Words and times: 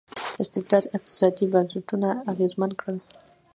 استبداد 0.41 0.83
اقتصادي 0.97 1.45
بنسټونه 1.53 2.09
اغېزمن 2.31 2.71
کړل. 2.79 2.97